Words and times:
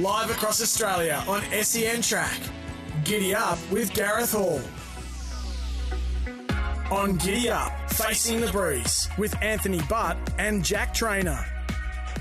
live 0.00 0.30
across 0.30 0.62
Australia 0.62 1.22
on 1.28 1.42
SEN 1.62 2.00
Track. 2.00 2.40
Giddy 3.04 3.34
Up 3.34 3.58
with 3.70 3.92
Gareth 3.92 4.32
Hall. 4.32 4.62
On 6.90 7.16
Giddy 7.16 7.50
Up, 7.50 7.72
Facing 7.90 8.40
the 8.40 8.50
Breeze 8.50 9.08
with 9.18 9.36
Anthony 9.42 9.80
Butt 9.90 10.16
and 10.38 10.64
Jack 10.64 10.94
Trainer. 10.94 11.44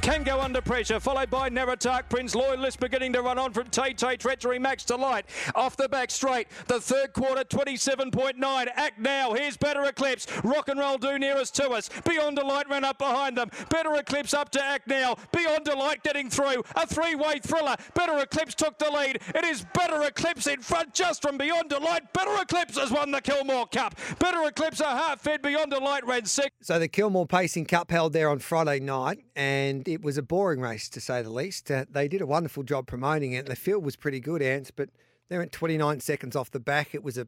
Can 0.01 0.23
go 0.23 0.39
under 0.39 0.61
pressure, 0.61 0.99
followed 0.99 1.29
by 1.29 1.49
Naratak 1.49 2.09
Prince. 2.09 2.33
Loyalist 2.33 2.79
beginning 2.79 3.13
to 3.13 3.21
run 3.21 3.37
on 3.37 3.51
from 3.53 3.67
Tay 3.67 3.93
Tay 3.93 4.15
Treachery 4.15 4.57
Max 4.57 4.83
to 4.85 4.95
Light. 4.95 5.25
Off 5.55 5.75
the 5.77 5.89
back 5.89 6.09
straight. 6.09 6.47
The 6.67 6.79
third 6.79 7.13
quarter, 7.13 7.43
27.9. 7.43 8.67
Act 8.75 8.99
now. 8.99 9.33
Here's 9.33 9.57
Better 9.57 9.83
Eclipse. 9.83 10.25
Rock 10.43 10.69
and 10.69 10.79
Roll 10.79 10.97
do 10.97 11.19
nearest 11.19 11.53
to 11.55 11.69
us. 11.71 11.89
Beyond 12.05 12.37
Delight 12.37 12.69
ran 12.69 12.83
up 12.83 12.97
behind 12.97 13.37
them. 13.37 13.51
Better 13.69 13.93
Eclipse 13.95 14.33
up 14.33 14.49
to 14.51 14.63
Act 14.63 14.87
now. 14.87 15.15
Beyond 15.31 15.65
Delight 15.65 16.01
getting 16.01 16.29
through. 16.29 16.63
A 16.75 16.87
three-way 16.87 17.39
thriller. 17.43 17.75
Better 17.93 18.17
Eclipse 18.19 18.55
took 18.55 18.79
the 18.79 18.89
lead. 18.89 19.19
It 19.35 19.43
is 19.43 19.65
Better 19.73 20.01
Eclipse 20.03 20.47
in 20.47 20.61
front 20.61 20.93
just 20.93 21.21
from 21.21 21.37
Beyond 21.37 21.69
Delight. 21.69 22.13
Better 22.13 22.41
Eclipse 22.41 22.79
has 22.79 22.91
won 22.91 23.11
the 23.11 23.21
Kilmore 23.21 23.67
Cup. 23.67 23.95
Better 24.17 24.43
Eclipse 24.47 24.79
a 24.79 24.85
half 24.85 25.19
fed 25.19 25.41
Beyond 25.41 25.71
Delight 25.71 26.05
ran 26.07 26.25
six. 26.25 26.49
So 26.61 26.79
the 26.79 26.87
Kilmore 26.87 27.27
Pacing 27.27 27.65
Cup 27.65 27.91
held 27.91 28.13
there 28.13 28.29
on 28.29 28.39
Friday 28.39 28.79
night, 28.79 29.19
and 29.35 29.87
it 29.93 30.01
was 30.01 30.17
a 30.17 30.21
boring 30.21 30.61
race 30.61 30.89
to 30.89 31.01
say 31.01 31.21
the 31.21 31.29
least. 31.29 31.69
Uh, 31.69 31.85
they 31.89 32.07
did 32.07 32.21
a 32.21 32.25
wonderful 32.25 32.63
job 32.63 32.87
promoting 32.87 33.33
it. 33.33 33.45
The 33.45 33.55
field 33.55 33.83
was 33.83 33.95
pretty 33.95 34.19
good, 34.19 34.41
Ants, 34.41 34.71
but 34.71 34.89
they 35.29 35.37
went 35.37 35.51
29 35.51 35.99
seconds 35.99 36.35
off 36.35 36.51
the 36.51 36.59
back. 36.59 36.93
It 36.93 37.03
was 37.03 37.17
a, 37.17 37.27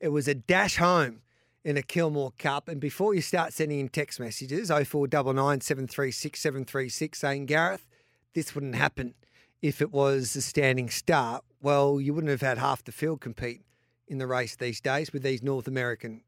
it 0.00 0.08
was 0.08 0.28
a 0.28 0.34
dash 0.34 0.76
home 0.76 1.22
in 1.64 1.76
a 1.76 1.82
Kilmore 1.82 2.32
Cup. 2.38 2.68
And 2.68 2.80
before 2.80 3.14
you 3.14 3.20
start 3.20 3.52
sending 3.52 3.80
in 3.80 3.88
text 3.88 4.18
messages, 4.18 4.68
0499 4.68 5.60
736 5.60 6.40
736, 6.40 7.18
saying, 7.18 7.46
Gareth, 7.46 7.86
this 8.34 8.54
wouldn't 8.54 8.74
happen 8.74 9.14
if 9.60 9.80
it 9.80 9.92
was 9.92 10.34
a 10.36 10.42
standing 10.42 10.90
start. 10.90 11.44
Well, 11.60 12.00
you 12.00 12.14
wouldn't 12.14 12.30
have 12.30 12.40
had 12.40 12.58
half 12.58 12.82
the 12.82 12.92
field 12.92 13.20
compete 13.20 13.62
in 14.08 14.18
the 14.18 14.26
race 14.26 14.56
these 14.56 14.80
days 14.80 15.12
with 15.12 15.22
these 15.22 15.42
North 15.42 15.68
American 15.68 16.22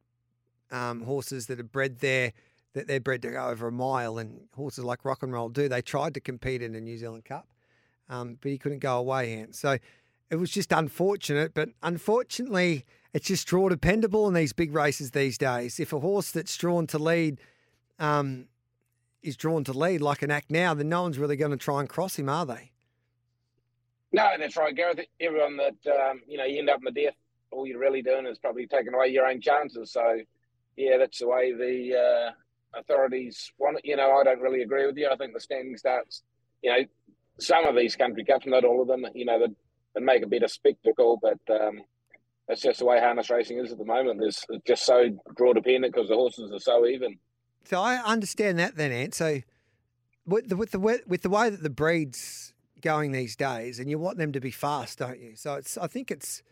um, 0.71 1.03
horses 1.03 1.47
that 1.47 1.61
are 1.61 1.65
bred 1.65 1.99
there 1.99 2.33
that 2.75 2.87
they're 2.87 3.01
bred 3.01 3.23
to 3.23 3.31
go 3.31 3.49
over 3.49 3.69
a 3.69 3.73
mile, 3.73 4.19
and 4.19 4.43
horses 4.55 4.85
like 4.85 5.05
Rock 5.05 5.23
and 5.23 5.33
Roll 5.33 5.49
do. 5.49 5.69
They 5.69 5.83
tried 5.83 6.15
to 6.15 6.21
compete 6.21 6.63
in 6.63 6.73
the 6.73 6.81
New 6.81 6.99
Zealand 6.99 7.25
Cup, 7.25 7.49
um, 8.09 8.39
but 8.41 8.51
he 8.51 8.59
couldn't 8.59 8.81
go 8.81 8.99
away, 8.99 9.35
Ant. 9.35 9.55
So 9.55 9.79
it 10.31 10.37
was 10.37 10.51
just 10.51 10.73
unfortunate, 10.73 11.55
but 11.55 11.71
unfortunately, 11.83 12.85
it's 13.13 13.27
just 13.27 13.47
draw 13.47 13.69
dependable 13.69 14.27
in 14.27 14.35
these 14.35 14.53
big 14.53 14.75
races 14.75 15.13
these 15.13 15.39
days. 15.39 15.79
If 15.79 15.93
a 15.93 16.01
horse 16.01 16.33
that's 16.33 16.57
drawn 16.57 16.87
to 16.89 16.99
lead 16.99 17.41
um, 17.99 18.47
is 19.23 19.37
drawn 19.37 19.65
to 19.65 19.73
lead 19.73 20.01
like 20.01 20.23
an 20.23 20.31
act 20.31 20.51
now, 20.51 20.75
then 20.75 20.89
no 20.89 21.03
one's 21.03 21.19
really 21.19 21.37
going 21.37 21.53
to 21.53 21.57
try 21.57 21.81
and 21.81 21.89
cross 21.89 22.19
him, 22.19 22.29
are 22.29 22.45
they? 22.45 22.73
No, 24.13 24.29
that's 24.39 24.57
right, 24.57 24.75
Gareth. 24.75 25.01
Everyone 25.21 25.57
that 25.57 25.93
um, 25.93 26.23
you 26.27 26.39
know, 26.39 26.45
you 26.45 26.59
end 26.59 26.71
up 26.71 26.79
in 26.79 26.93
the 26.93 27.03
death. 27.03 27.15
All 27.51 27.67
you're 27.67 27.79
really 27.79 28.03
doing 28.03 28.27
is 28.27 28.39
probably 28.39 28.67
taking 28.67 28.95
away 28.95 29.09
your 29.09 29.27
own 29.27 29.41
chances. 29.41 29.93
So, 29.93 30.21
yeah, 30.77 30.99
that's 30.99 31.21
the 31.21 31.29
way 31.29 31.53
the 31.53 31.97
uh, 31.97 32.33
authorities 32.79 33.53
want. 33.59 33.81
You 33.85 33.97
know, 33.97 34.13
I 34.13 34.25
don't 34.25 34.41
really 34.41 34.63
agree 34.63 34.87
with 34.87 34.97
you. 34.97 35.09
I 35.11 35.17
think 35.17 35.35
the 35.35 35.41
standing 35.41 35.77
starts, 35.77 36.23
you 36.63 36.71
know, 36.71 36.85
some 37.39 37.67
of 37.67 37.75
these 37.77 37.97
country 37.97 38.25
cups, 38.25 38.47
not 38.47 38.65
all 38.65 38.83
of 38.83 38.89
them, 38.89 39.05
you 39.15 39.25
know, 39.25 39.39
that, 39.41 39.51
that 39.95 40.03
make 40.03 40.23
a 40.23 40.27
better 40.27 40.49
spectacle, 40.49 41.19
but 41.21 41.39
um, 41.51 41.81
that's 42.49 42.61
just 42.61 42.79
the 42.79 42.85
way 42.85 43.01
harness 43.01 43.31
racing 43.31 43.59
is 43.59 43.73
at 43.73 43.79
the 43.79 43.85
moment. 43.85 44.21
There's 44.21 44.45
it's 44.51 44.65
just 44.67 44.85
so 44.85 45.11
draw 45.37 45.53
dependent 45.53 45.95
because 45.95 46.09
the 46.09 46.15
horses 46.15 46.53
are 46.53 46.59
so 46.59 46.87
even. 46.87 47.17
So 47.65 47.81
I 47.81 47.97
understand 47.97 48.59
that 48.59 48.77
then, 48.77 48.93
Ant. 48.93 49.15
So 49.15 49.41
with 50.27 50.49
the, 50.49 50.57
with 50.57 50.73
the 50.73 50.79
with 50.79 51.23
the 51.23 51.31
way 51.31 51.51
that 51.51 51.63
the 51.63 51.71
breeds 51.71 52.53
going 52.83 53.13
these 53.13 53.35
days, 53.35 53.79
and 53.79 53.89
you 53.89 53.99
want 53.99 54.19
them 54.19 54.33
to 54.33 54.41
be 54.41 54.51
fast, 54.51 54.99
don't 54.99 55.19
you? 55.19 55.37
So 55.37 55.55
it's 55.55 55.79
I 55.79 55.87
think 55.87 56.11
it's 56.11 56.43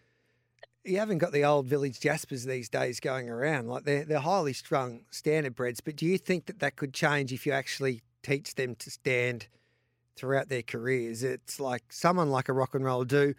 you 0.84 0.98
haven't 0.98 1.18
got 1.18 1.32
the 1.32 1.44
old 1.44 1.66
village 1.66 2.00
jaspers 2.00 2.44
these 2.44 2.68
days 2.68 3.00
going 3.00 3.28
around. 3.28 3.68
Like 3.68 3.84
they're 3.84 4.04
they're 4.04 4.18
highly 4.18 4.52
strung 4.52 5.02
standard 5.10 5.54
breds. 5.54 5.80
But 5.80 5.96
do 5.96 6.06
you 6.06 6.18
think 6.18 6.46
that 6.46 6.58
that 6.60 6.76
could 6.76 6.92
change 6.92 7.32
if 7.32 7.46
you 7.46 7.52
actually 7.52 8.02
teach 8.22 8.54
them 8.54 8.74
to 8.76 8.90
stand 8.90 9.46
throughout 10.16 10.48
their 10.48 10.62
careers? 10.62 11.22
It's 11.22 11.60
like 11.60 11.84
someone 11.90 12.30
like 12.30 12.48
a 12.48 12.52
rock 12.52 12.74
and 12.74 12.84
roll 12.84 13.04
do. 13.04 13.34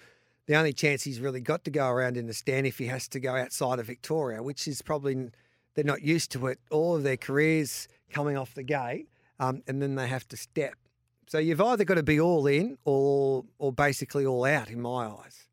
The 0.46 0.56
only 0.56 0.74
chance 0.74 1.04
he's 1.04 1.20
really 1.20 1.40
got 1.40 1.64
to 1.66 1.72
go 1.72 1.88
around 1.88 2.18
in 2.18 2.28
the 2.28 2.34
stand 2.34 2.68
if 2.68 2.78
he 2.78 2.88
has 2.88 3.08
to 3.10 3.20
go 3.20 3.36
outside 3.36 3.80
of 3.80 3.86
Victoria, 3.86 4.44
which 4.44 4.68
is 4.68 4.82
probably 4.82 5.30
they're 5.76 5.86
not 5.86 6.02
used 6.02 6.32
to 6.34 6.48
it. 6.48 6.60
All 6.70 6.96
of 6.96 7.04
their 7.04 7.18
careers 7.18 7.88
coming 8.12 8.38
off 8.38 8.54
the 8.54 8.64
gate, 8.64 9.08
um, 9.40 9.64
and 9.68 9.82
then 9.82 9.96
they 9.96 10.08
have 10.08 10.28
to 10.30 10.38
step. 10.38 10.76
So 11.28 11.40
you've 11.40 11.62
either 11.62 11.84
got 11.84 11.96
to 11.96 12.04
be 12.04 12.20
all 12.20 12.48
in 12.48 12.78
or 12.86 13.46
or 13.58 13.74
basically 13.74 14.26
all 14.26 14.46
out, 14.46 14.70
in 14.70 14.82
my 14.82 15.08
eyes. 15.08 15.48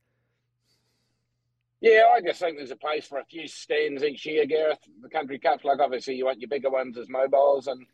Yeah, 1.80 2.04
I 2.14 2.20
just 2.20 2.40
think 2.40 2.58
there's 2.58 2.70
a 2.70 2.76
place 2.76 3.06
for 3.06 3.18
a 3.18 3.24
few 3.24 3.48
stands 3.48 4.02
each 4.02 4.26
year, 4.26 4.44
Gareth. 4.46 4.80
The 5.00 5.08
country 5.08 5.38
cups, 5.38 5.64
like 5.64 5.78
obviously 5.80 6.14
you 6.14 6.26
want 6.26 6.40
your 6.40 6.48
bigger 6.48 6.70
ones 6.70 6.98
as 6.98 7.08
mobiles, 7.08 7.68
and 7.68 7.86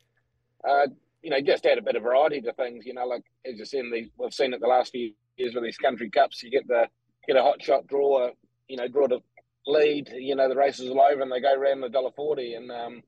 uh, 0.68 0.88
you 1.22 1.30
know 1.30 1.40
just 1.40 1.66
add 1.66 1.78
a 1.78 1.82
bit 1.82 1.94
of 1.94 2.02
variety 2.02 2.40
to 2.40 2.52
things. 2.54 2.84
You 2.84 2.94
know, 2.94 3.06
like 3.06 3.22
as 3.44 3.58
you 3.58 3.64
said, 3.64 3.84
we've 3.92 4.34
seen 4.34 4.54
it 4.54 4.60
the 4.60 4.66
last 4.66 4.90
few 4.90 5.12
years 5.36 5.54
with 5.54 5.62
these 5.62 5.78
country 5.78 6.10
cups. 6.10 6.42
You 6.42 6.50
get 6.50 6.66
the 6.66 6.86
get 7.28 7.36
a 7.36 7.42
hot 7.42 7.62
shot 7.62 7.86
draw, 7.86 8.30
you 8.68 8.76
know, 8.76 8.88
draw 8.88 9.06
to 9.06 9.20
lead. 9.68 10.10
You 10.16 10.34
know, 10.34 10.48
the 10.48 10.56
races 10.56 10.90
are 10.90 11.12
over 11.12 11.22
and 11.22 11.30
they 11.30 11.40
go 11.40 11.54
around 11.54 11.80
the 11.80 11.88
dollar 11.88 12.10
forty, 12.16 12.54
and 12.54 12.70
um, 12.72 13.02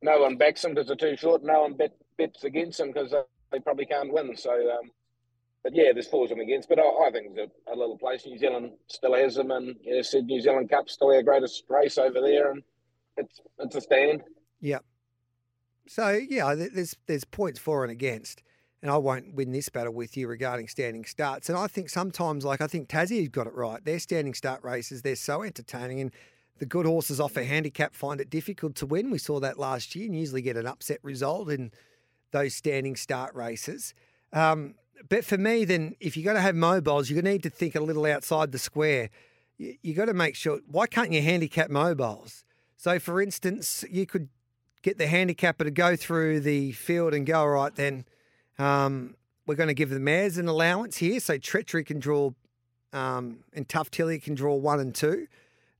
no 0.00 0.20
one 0.20 0.36
backs 0.38 0.62
them 0.62 0.72
because 0.72 0.86
they're 0.86 0.96
too 0.96 1.16
short. 1.16 1.42
No 1.44 1.60
one 1.60 1.74
bet, 1.74 1.92
bets 2.16 2.44
against 2.44 2.78
them 2.78 2.92
because 2.92 3.14
they 3.52 3.58
probably 3.58 3.84
can't 3.84 4.12
win. 4.14 4.34
So 4.34 4.50
um, 4.52 4.90
but 5.62 5.74
yeah, 5.74 5.92
there's 5.92 6.08
fours 6.08 6.30
and 6.30 6.40
against. 6.40 6.68
But 6.68 6.78
I, 6.78 6.82
I 6.82 7.10
think 7.12 7.34
there's 7.34 7.48
a, 7.66 7.74
a, 7.74 7.76
little 7.76 7.98
place. 7.98 8.24
New 8.26 8.38
Zealand 8.38 8.72
still 8.88 9.14
has 9.14 9.34
them, 9.34 9.50
and 9.50 9.76
you 9.82 9.96
know, 9.96 10.02
said 10.02 10.24
New 10.24 10.40
Zealand 10.40 10.70
Cup 10.70 10.88
still 10.88 11.08
our 11.08 11.22
greatest 11.22 11.64
race 11.68 11.98
over 11.98 12.20
there, 12.20 12.52
and 12.52 12.62
it's 13.16 13.40
it's 13.58 13.76
a 13.76 13.80
stand. 13.80 14.22
Yeah. 14.60 14.78
So 15.86 16.08
yeah, 16.08 16.54
there's 16.54 16.96
there's 17.06 17.24
points 17.24 17.58
for 17.58 17.82
and 17.82 17.90
against, 17.90 18.42
and 18.82 18.90
I 18.90 18.96
won't 18.96 19.34
win 19.34 19.52
this 19.52 19.68
battle 19.68 19.92
with 19.92 20.16
you 20.16 20.28
regarding 20.28 20.68
standing 20.68 21.04
starts. 21.04 21.48
And 21.48 21.58
I 21.58 21.66
think 21.66 21.90
sometimes, 21.90 22.44
like 22.44 22.60
I 22.60 22.66
think 22.66 22.88
Tassie's 22.88 23.28
got 23.28 23.46
it 23.46 23.54
right. 23.54 23.84
Their 23.84 23.98
standing 23.98 24.34
start 24.34 24.62
races, 24.64 25.02
they're 25.02 25.16
so 25.16 25.42
entertaining, 25.42 26.00
and 26.00 26.12
the 26.58 26.66
good 26.66 26.86
horses 26.86 27.20
off 27.20 27.36
a 27.36 27.44
handicap 27.44 27.94
find 27.94 28.20
it 28.20 28.30
difficult 28.30 28.76
to 28.76 28.86
win. 28.86 29.10
We 29.10 29.18
saw 29.18 29.40
that 29.40 29.58
last 29.58 29.94
year, 29.94 30.06
and 30.06 30.16
usually 30.16 30.42
get 30.42 30.56
an 30.56 30.66
upset 30.66 31.00
result 31.02 31.50
in 31.50 31.72
those 32.30 32.54
standing 32.54 32.96
start 32.96 33.34
races. 33.34 33.92
Um, 34.32 34.74
but 35.08 35.24
for 35.24 35.38
me, 35.38 35.64
then, 35.64 35.94
if 36.00 36.16
you're 36.16 36.24
going 36.24 36.36
to 36.36 36.42
have 36.42 36.54
mobiles, 36.54 37.10
you 37.10 37.20
need 37.22 37.42
to 37.42 37.50
think 37.50 37.74
a 37.74 37.80
little 37.80 38.06
outside 38.06 38.52
the 38.52 38.58
square. 38.58 39.10
You, 39.56 39.74
you 39.82 39.94
got 39.94 40.06
to 40.06 40.14
make 40.14 40.34
sure. 40.34 40.60
Why 40.66 40.86
can't 40.86 41.12
you 41.12 41.22
handicap 41.22 41.70
mobiles? 41.70 42.44
So, 42.76 42.98
for 42.98 43.20
instance, 43.20 43.84
you 43.90 44.06
could 44.06 44.28
get 44.82 44.98
the 44.98 45.06
handicapper 45.06 45.64
to 45.64 45.70
go 45.70 45.96
through 45.96 46.40
the 46.40 46.72
field 46.72 47.14
and 47.14 47.26
go, 47.26 47.40
all 47.40 47.48
right, 47.48 47.74
then 47.74 48.04
um, 48.58 49.16
we're 49.46 49.54
going 49.54 49.68
to 49.68 49.74
give 49.74 49.90
the 49.90 50.00
mares 50.00 50.38
an 50.38 50.48
allowance 50.48 50.96
here. 50.98 51.20
So, 51.20 51.38
Treachery 51.38 51.84
can 51.84 51.98
draw, 51.98 52.30
um, 52.92 53.44
and 53.52 53.68
Tough 53.68 53.90
Tilly 53.90 54.18
can 54.18 54.34
draw 54.34 54.54
one 54.54 54.80
and 54.80 54.94
two. 54.94 55.26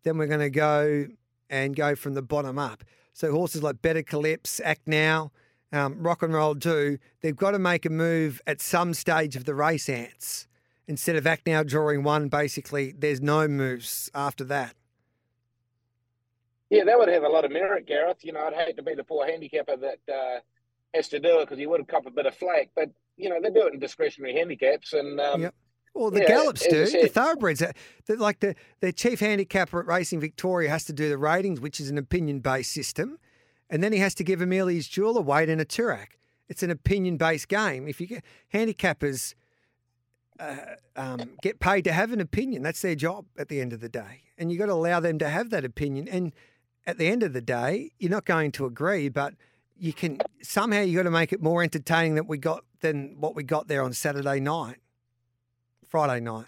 Then 0.03 0.19
we're 0.19 0.27
going 0.27 0.41
to 0.41 0.51
go 0.51 1.07
and 1.49 1.75
go 1.75 1.95
from 1.95 2.15
the 2.15 2.23
bottom 2.23 2.59
up. 2.59 2.85
So, 3.13 3.33
horses 3.33 3.63
like 3.63 3.83
Better 3.83 4.01
Eclipse, 4.01 4.61
Act 4.65 4.87
Now, 4.87 5.33
um, 5.73 6.03
rock 6.03 6.23
and 6.23 6.35
roll 6.35 6.55
do, 6.55 6.99
they've 7.21 7.37
got 7.37 7.53
to 7.53 7.59
make 7.59 7.85
a 7.87 7.91
move 7.91 8.41
at 8.47 8.61
some 8.61 8.95
stage 8.95 9.37
of 9.37 9.45
the 9.45 9.55
race 9.55 9.89
ants. 9.89 10.47
Instead 10.87 11.15
of 11.17 11.27
act 11.27 11.47
now 11.47 11.63
drawing 11.63 12.03
one, 12.03 12.29
basically, 12.29 12.93
there's 12.99 13.21
no 13.21 13.47
moves 13.47 14.11
after 14.15 14.43
that. 14.45 14.75
Yeah, 16.69 16.85
that 16.85 16.99
would 16.99 17.09
have 17.09 17.23
a 17.25 17.29
lot 17.29 17.45
of 17.45 17.53
merit, 17.53 17.87
Gareth. 17.87 18.25
You 18.25 18.33
know, 18.33 18.41
I'd 18.41 18.55
hate 18.55 18.77
to 18.77 18.83
be 18.83 18.95
the 18.95 19.05
poor 19.05 19.27
handicapper 19.27 19.77
that 19.77 20.13
uh, 20.13 20.41
has 20.95 21.09
to 21.09 21.21
do 21.21 21.39
it 21.39 21.47
because 21.47 21.59
he 21.59 21.67
would 21.67 21.81
have 21.81 21.89
cop 21.89 22.07
a 22.07 22.11
bit 22.11 22.27
of 22.27 22.35
flack. 22.35 22.71
But, 22.75 22.91
you 23.17 23.29
know, 23.29 23.41
they 23.41 23.51
do 23.51 23.67
it 23.67 23.75
in 23.75 23.81
discretionary 23.81 24.35
handicaps. 24.35 24.93
And, 24.93 25.21
um, 25.21 25.43
yep. 25.43 25.55
Well, 25.95 26.11
the 26.13 26.21
yeah, 26.21 26.29
gallops 26.29 26.67
do. 26.69 26.87
Said, 26.87 27.05
the 27.05 27.09
thoroughbreds, 27.09 27.61
the, 28.07 28.17
like 28.17 28.39
the, 28.39 28.55
the 28.81 28.93
chief 28.93 29.19
handicapper 29.19 29.81
at 29.81 29.87
Racing 29.87 30.21
Victoria 30.21 30.71
has 30.71 30.85
to 30.85 30.93
do 30.93 31.09
the 31.09 31.19
ratings, 31.19 31.61
which 31.61 31.81
is 31.81 31.91
an 31.91 31.99
opinion 31.99 32.39
based 32.39 32.71
system. 32.73 33.19
And 33.71 33.83
then 33.83 33.93
he 33.93 34.01
has 34.01 34.15
to 34.17 34.25
give 34.25 34.41
Amelia's 34.41 34.89
jewel 34.89 35.17
a 35.17 35.23
weight 35.23 35.49
and 35.49 35.61
a 35.61 35.65
Toorak. 35.65 36.19
It's 36.49 36.63
an 36.65 36.71
opinion 36.71 37.17
based 37.17 37.49
game. 37.49 37.87
If 37.87 38.01
you 38.01 38.09
get 38.09 38.25
handicappers 38.53 39.35
uh, 40.41 40.57
um, 40.97 41.31
get 41.43 41.61
paid 41.61 41.85
to 41.85 41.93
have 41.93 42.13
an 42.13 42.21
opinion, 42.21 42.63
that's 42.63 42.83
their 42.83 42.97
job 42.97 43.27
at 43.39 43.49
the 43.49 43.61
end 43.61 43.73
of 43.73 43.81
the 43.81 43.89
day. 43.89 44.23
And 44.37 44.51
you've 44.51 44.59
got 44.59 44.67
to 44.67 44.73
allow 44.73 44.99
them 44.99 45.19
to 45.21 45.29
have 45.29 45.51
that 45.51 45.65
opinion. 45.65 46.09
And 46.09 46.33
at 46.87 46.99
the 46.99 47.07
end 47.07 47.23
of 47.23 47.33
the 47.33 47.41
day, 47.41 47.93
you're 47.99 48.11
not 48.11 48.25
going 48.25 48.51
to 48.53 48.67
agree, 48.67 49.09
but 49.09 49.35
you 49.79 49.93
can 49.93 50.19
somehow 50.43 50.81
you 50.81 50.97
got 50.97 51.05
to 51.05 51.11
make 51.11 51.33
it 51.33 51.41
more 51.41 51.63
entertaining 51.63 52.17
than 52.17 52.27
we 52.27 52.39
got 52.39 52.65
than 52.81 53.17
what 53.21 53.37
we 53.37 53.43
got 53.45 53.69
there 53.69 53.83
on 53.83 53.93
Saturday 53.93 54.41
night, 54.41 54.79
Friday 55.87 56.21
night. 56.21 56.47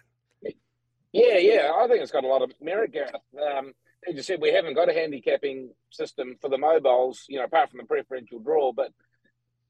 Yeah, 1.12 1.36
yeah, 1.36 1.72
I 1.76 1.86
think 1.86 2.00
it's 2.02 2.10
got 2.10 2.24
a 2.24 2.26
lot 2.26 2.42
of 2.42 2.52
merit, 2.60 2.92
Gareth. 2.92 3.14
Um, 3.38 3.74
as 4.08 4.14
you 4.14 4.22
said, 4.22 4.40
we 4.40 4.52
haven't 4.52 4.74
got 4.74 4.88
a 4.88 4.94
handicapping 4.94 5.70
system 5.92 6.36
for 6.40 6.48
the 6.48 6.58
mobiles, 6.58 7.24
you 7.28 7.38
know, 7.38 7.44
apart 7.44 7.70
from 7.70 7.78
the 7.78 7.86
preferential 7.86 8.38
draw. 8.40 8.72
But 8.72 8.92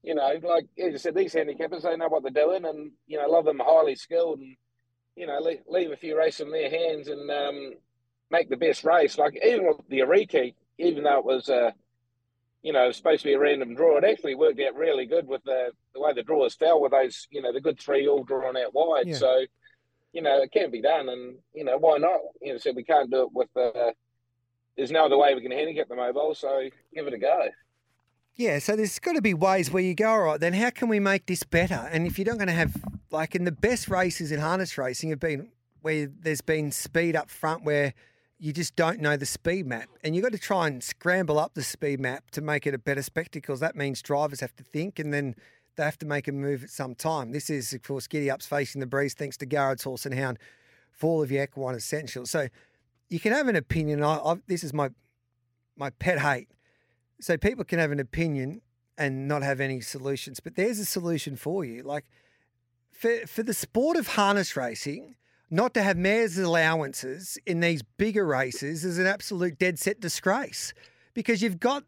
you 0.03 0.15
know, 0.15 0.39
like 0.43 0.65
as 0.77 0.93
I 0.93 0.97
said, 0.97 1.15
these 1.15 1.33
handicappers 1.33 1.83
they 1.83 1.95
know 1.95 2.09
what 2.09 2.23
they're 2.23 2.45
doing, 2.45 2.65
and 2.65 2.91
you 3.07 3.17
know, 3.17 3.25
a 3.25 3.31
lot 3.31 3.39
of 3.39 3.45
them 3.45 3.61
are 3.61 3.67
highly 3.67 3.95
skilled, 3.95 4.39
and 4.39 4.55
you 5.15 5.27
know, 5.27 5.39
leave, 5.39 5.61
leave 5.67 5.91
a 5.91 5.97
few 5.97 6.17
races 6.17 6.41
in 6.41 6.51
their 6.51 6.69
hands 6.69 7.07
and 7.07 7.29
um, 7.29 7.73
make 8.29 8.49
the 8.49 8.57
best 8.57 8.83
race. 8.83 9.17
Like 9.17 9.39
even 9.43 9.67
with 9.67 9.77
the 9.89 9.99
Ariki, 9.99 10.55
even 10.77 11.03
though 11.03 11.19
it 11.19 11.25
was 11.25 11.49
uh, 11.49 11.71
you 12.63 12.73
know 12.73 12.91
supposed 12.91 13.21
to 13.21 13.29
be 13.29 13.33
a 13.33 13.39
random 13.39 13.75
draw, 13.75 13.97
it 13.97 14.03
actually 14.03 14.35
worked 14.35 14.59
out 14.59 14.75
really 14.75 15.05
good 15.05 15.27
with 15.27 15.43
the 15.43 15.71
the 15.93 16.01
way 16.01 16.13
the 16.13 16.23
drawers 16.23 16.55
fell 16.55 16.81
with 16.81 16.91
those, 16.91 17.27
you 17.31 17.41
know, 17.41 17.53
the 17.53 17.61
good 17.61 17.79
three 17.79 18.07
all 18.07 18.23
drawn 18.23 18.57
out 18.57 18.73
wide. 18.73 19.07
Yeah. 19.07 19.15
So, 19.15 19.45
you 20.11 20.21
know, 20.21 20.41
it 20.41 20.51
can 20.51 20.71
be 20.71 20.81
done, 20.81 21.07
and 21.09 21.37
you 21.53 21.63
know, 21.63 21.77
why 21.77 21.97
not? 21.97 22.19
You 22.41 22.53
know, 22.53 22.57
so 22.57 22.71
we 22.75 22.83
can't 22.83 23.09
do 23.09 23.23
it 23.23 23.33
with 23.33 23.49
the. 23.55 23.71
Uh, 23.73 23.91
there's 24.77 24.91
no 24.91 25.05
other 25.05 25.17
way 25.17 25.35
we 25.35 25.41
can 25.41 25.51
handicap 25.51 25.87
the 25.87 25.95
mobile, 25.95 26.35
so 26.35 26.69
give 26.93 27.07
it 27.07 27.13
a 27.13 27.17
go. 27.17 27.47
Yeah, 28.35 28.57
so 28.59 28.75
there's 28.75 28.97
got 28.97 29.13
to 29.13 29.21
be 29.21 29.35
ways 29.35 29.69
where 29.69 29.83
you 29.83 29.93
go, 29.93 30.09
all 30.09 30.21
right, 30.21 30.39
then 30.39 30.53
how 30.53 30.71
can 30.71 30.89
we 30.89 30.99
make 30.99 31.27
this 31.27 31.43
better? 31.43 31.87
And 31.91 32.07
if 32.07 32.17
you're 32.17 32.25
not 32.25 32.37
going 32.37 32.47
to 32.47 32.53
have, 32.53 32.75
like, 33.11 33.35
in 33.35 33.43
the 33.43 33.51
best 33.51 33.87
races 33.87 34.31
in 34.31 34.39
harness 34.39 34.77
racing 34.77 35.11
have 35.11 35.19
been 35.19 35.49
where 35.81 36.07
there's 36.07 36.41
been 36.41 36.71
speed 36.71 37.15
up 37.15 37.29
front 37.29 37.63
where 37.63 37.93
you 38.39 38.51
just 38.51 38.75
don't 38.75 38.99
know 38.99 39.15
the 39.15 39.25
speed 39.25 39.67
map. 39.67 39.89
And 40.03 40.15
you've 40.15 40.23
got 40.23 40.31
to 40.31 40.39
try 40.39 40.67
and 40.67 40.83
scramble 40.83 41.37
up 41.37 41.53
the 41.53 41.63
speed 41.63 41.99
map 41.99 42.31
to 42.31 42.41
make 42.41 42.65
it 42.65 42.73
a 42.73 42.79
better 42.79 43.03
spectacle. 43.03 43.55
That 43.57 43.75
means 43.75 44.01
drivers 44.01 44.39
have 44.39 44.55
to 44.55 44.63
think 44.63 44.97
and 44.97 45.13
then 45.13 45.35
they 45.75 45.83
have 45.83 45.97
to 45.99 46.05
make 46.05 46.27
a 46.27 46.31
move 46.31 46.63
at 46.63 46.69
some 46.69 46.95
time. 46.95 47.31
This 47.31 47.49
is, 47.49 47.73
of 47.73 47.83
course, 47.83 48.07
Giddy 48.07 48.31
Up's 48.31 48.45
facing 48.45 48.81
the 48.81 48.87
breeze 48.87 49.13
thanks 49.13 49.37
to 49.37 49.45
Garrard's 49.45 49.83
Horse 49.83 50.05
and 50.05 50.15
Hound 50.15 50.39
for 50.91 51.07
all 51.07 51.23
of 51.23 51.31
your 51.31 51.43
equine 51.43 51.75
essentials. 51.75 52.31
So 52.31 52.47
you 53.13 53.19
can 53.19 53.31
have 53.31 53.47
an 53.47 53.55
opinion. 53.55 54.01
I, 54.01 54.15
I, 54.15 54.35
this 54.47 54.63
is 54.63 54.73
my 54.73 54.89
my 55.77 55.91
pet 55.91 56.19
hate 56.19 56.49
so 57.21 57.37
people 57.37 57.63
can 57.63 57.77
have 57.77 57.91
an 57.91 57.99
opinion 57.99 58.61
and 58.97 59.27
not 59.27 59.43
have 59.43 59.59
any 59.59 59.81
solutions, 59.81 60.39
but 60.39 60.55
there's 60.55 60.79
a 60.79 60.85
solution 60.85 61.35
for 61.35 61.63
you. 61.63 61.83
Like 61.83 62.05
for 62.91 63.27
for 63.27 63.43
the 63.43 63.53
sport 63.53 63.97
of 63.97 64.07
harness 64.07 64.57
racing, 64.57 65.15
not 65.51 65.75
to 65.75 65.83
have 65.83 65.95
mares' 65.95 66.39
allowances 66.39 67.37
in 67.45 67.59
these 67.59 67.83
bigger 67.83 68.25
races 68.25 68.83
is 68.83 68.97
an 68.97 69.05
absolute 69.05 69.59
dead 69.59 69.77
set 69.77 69.99
disgrace 69.99 70.73
because 71.13 71.43
you've 71.43 71.59
got 71.59 71.83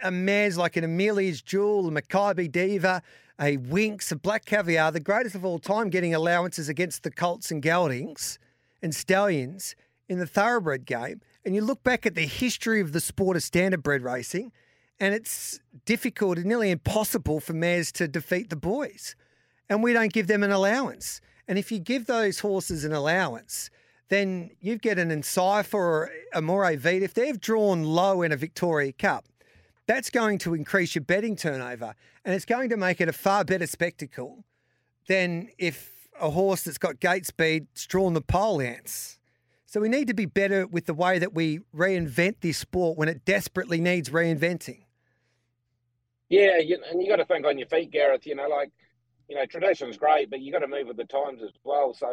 a 0.00 0.12
mares 0.12 0.56
like 0.56 0.76
an 0.76 0.84
Amelia's 0.84 1.42
Jewel, 1.42 1.88
a 1.88 1.90
Makybe 1.90 2.52
Diva, 2.52 3.02
a 3.40 3.56
Winx, 3.56 4.12
a 4.12 4.16
Black 4.16 4.44
Caviar, 4.44 4.92
the 4.92 5.00
greatest 5.00 5.34
of 5.34 5.44
all 5.44 5.58
time, 5.58 5.90
getting 5.90 6.14
allowances 6.14 6.68
against 6.68 7.02
the 7.02 7.10
Colts 7.10 7.50
and 7.50 7.60
Geldings 7.60 8.38
and 8.80 8.94
Stallions 8.94 9.74
in 10.08 10.18
the 10.18 10.26
thoroughbred 10.26 10.84
game 10.84 11.20
and 11.44 11.54
you 11.54 11.62
look 11.62 11.82
back 11.84 12.04
at 12.06 12.14
the 12.14 12.26
history 12.26 12.80
of 12.80 12.92
the 12.92 13.00
sport 13.00 13.36
of 13.36 13.42
standardbred 13.42 14.02
racing, 14.02 14.50
and 14.98 15.14
it's 15.14 15.60
difficult 15.84 16.38
and 16.38 16.46
nearly 16.46 16.70
impossible 16.72 17.38
for 17.38 17.52
mares 17.52 17.92
to 17.92 18.08
defeat 18.08 18.50
the 18.50 18.56
boys. 18.56 19.14
And 19.68 19.82
we 19.82 19.92
don't 19.92 20.12
give 20.12 20.26
them 20.26 20.42
an 20.42 20.50
allowance. 20.50 21.20
And 21.46 21.58
if 21.58 21.70
you 21.70 21.78
give 21.78 22.06
those 22.06 22.40
horses 22.40 22.84
an 22.84 22.92
allowance, 22.92 23.70
then 24.08 24.50
you 24.60 24.76
get 24.76 24.98
an 24.98 25.10
Encipher 25.10 25.78
or 25.78 26.10
a 26.32 26.42
Moray 26.42 26.76
Vita. 26.76 27.04
If 27.04 27.14
they've 27.14 27.40
drawn 27.40 27.84
low 27.84 28.22
in 28.22 28.32
a 28.32 28.36
Victoria 28.36 28.92
Cup, 28.92 29.26
that's 29.86 30.10
going 30.10 30.38
to 30.38 30.54
increase 30.54 30.94
your 30.94 31.04
betting 31.04 31.36
turnover 31.36 31.94
and 32.24 32.34
it's 32.34 32.44
going 32.44 32.70
to 32.70 32.76
make 32.76 33.00
it 33.00 33.08
a 33.08 33.12
far 33.12 33.44
better 33.44 33.66
spectacle 33.68 34.44
than 35.06 35.48
if 35.58 36.08
a 36.20 36.30
horse 36.30 36.62
that's 36.62 36.78
got 36.78 36.98
gate 36.98 37.26
speed's 37.26 37.86
drawn 37.86 38.14
the 38.14 38.20
pole 38.20 38.60
ants. 38.60 39.15
So 39.76 39.82
we 39.82 39.90
need 39.90 40.08
to 40.08 40.14
be 40.14 40.24
better 40.24 40.66
with 40.66 40.86
the 40.86 40.94
way 40.94 41.18
that 41.18 41.34
we 41.34 41.60
reinvent 41.76 42.36
this 42.40 42.56
sport 42.56 42.96
when 42.96 43.10
it 43.10 43.26
desperately 43.26 43.78
needs 43.78 44.08
reinventing. 44.08 44.84
Yeah, 46.30 46.56
you, 46.56 46.78
and 46.90 47.02
you 47.02 47.10
got 47.10 47.16
to 47.16 47.26
think 47.26 47.44
on 47.44 47.58
your 47.58 47.68
feet, 47.68 47.90
Gareth. 47.90 48.26
You 48.26 48.36
know, 48.36 48.48
like 48.48 48.70
you 49.28 49.36
know, 49.36 49.44
tradition's 49.44 49.98
great, 49.98 50.30
but 50.30 50.40
you 50.40 50.50
got 50.50 50.60
to 50.60 50.66
move 50.66 50.86
with 50.86 50.96
the 50.96 51.04
times 51.04 51.42
as 51.42 51.50
well. 51.62 51.92
So, 51.92 52.10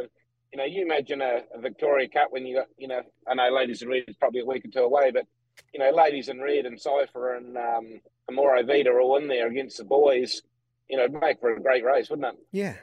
you 0.52 0.58
know, 0.58 0.66
you 0.66 0.82
imagine 0.82 1.22
a, 1.22 1.44
a 1.56 1.62
Victoria 1.62 2.10
Cup 2.10 2.34
when 2.34 2.46
you 2.46 2.58
got, 2.58 2.68
you 2.78 2.90
know, 2.90 3.02
I 3.26 3.34
know 3.34 3.50
ladies 3.50 3.82
in 3.82 3.88
red 3.88 4.04
is 4.10 4.18
probably 4.18 4.42
a 4.42 4.46
week 4.46 4.66
or 4.66 4.68
two 4.68 4.84
away, 4.84 5.12
but 5.12 5.26
you 5.74 5.80
know, 5.80 5.90
ladies 5.90 6.28
in 6.28 6.42
red 6.42 6.66
and 6.66 6.78
Cipher 6.78 7.36
and 7.36 7.58
um, 7.58 8.02
Amore 8.28 8.62
Vita 8.64 8.90
are 8.90 9.00
all 9.00 9.16
in 9.16 9.30
there 9.30 9.48
against 9.48 9.78
the 9.78 9.86
boys. 9.86 10.42
You 10.90 10.98
know, 10.98 11.06
it'd 11.06 11.16
make 11.16 11.40
for 11.40 11.56
a 11.56 11.62
great 11.62 11.86
race, 11.86 12.10
wouldn't 12.10 12.28
it? 12.28 12.40
Yeah, 12.52 12.76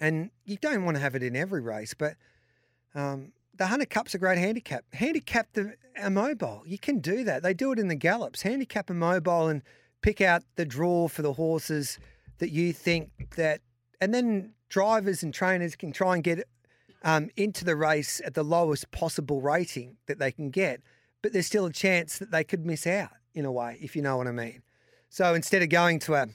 and 0.00 0.30
you 0.46 0.56
don't 0.56 0.86
want 0.86 0.96
to 0.96 1.02
have 1.02 1.16
it 1.16 1.22
in 1.22 1.36
every 1.36 1.60
race, 1.60 1.92
but 1.92 2.14
um, 2.94 3.32
the 3.60 3.66
Hunter 3.66 3.84
Cup's 3.84 4.14
a 4.14 4.18
great 4.18 4.38
handicap. 4.38 4.86
Handicap 4.94 5.52
the 5.52 5.74
a 6.02 6.08
mobile. 6.08 6.62
You 6.64 6.78
can 6.78 6.98
do 6.98 7.24
that. 7.24 7.42
They 7.42 7.52
do 7.52 7.72
it 7.72 7.78
in 7.78 7.88
the 7.88 7.94
gallops. 7.94 8.40
Handicap 8.40 8.88
a 8.88 8.94
mobile 8.94 9.48
and 9.48 9.60
pick 10.00 10.22
out 10.22 10.42
the 10.56 10.64
draw 10.64 11.08
for 11.08 11.20
the 11.20 11.34
horses 11.34 11.98
that 12.38 12.48
you 12.48 12.72
think 12.72 13.34
that, 13.36 13.60
and 14.00 14.14
then 14.14 14.54
drivers 14.70 15.22
and 15.22 15.34
trainers 15.34 15.76
can 15.76 15.92
try 15.92 16.14
and 16.14 16.24
get 16.24 16.48
um, 17.02 17.28
into 17.36 17.66
the 17.66 17.76
race 17.76 18.22
at 18.24 18.32
the 18.32 18.42
lowest 18.42 18.90
possible 18.92 19.42
rating 19.42 19.98
that 20.06 20.18
they 20.18 20.32
can 20.32 20.48
get. 20.48 20.80
But 21.20 21.34
there's 21.34 21.44
still 21.44 21.66
a 21.66 21.72
chance 21.72 22.16
that 22.16 22.30
they 22.30 22.44
could 22.44 22.64
miss 22.64 22.86
out 22.86 23.10
in 23.34 23.44
a 23.44 23.52
way, 23.52 23.76
if 23.82 23.94
you 23.94 24.00
know 24.00 24.16
what 24.16 24.26
I 24.26 24.32
mean. 24.32 24.62
So 25.10 25.34
instead 25.34 25.60
of 25.60 25.68
going 25.68 25.98
to 25.98 26.14
a 26.14 26.28